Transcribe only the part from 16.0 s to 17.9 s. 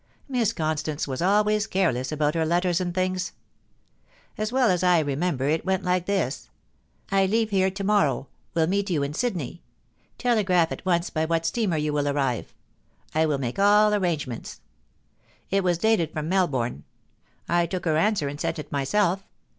from Melbourne. I took